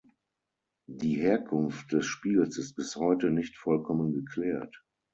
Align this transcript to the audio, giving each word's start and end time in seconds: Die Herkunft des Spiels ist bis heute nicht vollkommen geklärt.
Die 0.89 1.17
Herkunft 1.17 1.91
des 1.91 2.07
Spiels 2.07 2.57
ist 2.57 2.73
bis 2.73 2.95
heute 2.95 3.29
nicht 3.29 3.55
vollkommen 3.55 4.13
geklärt. 4.13 4.83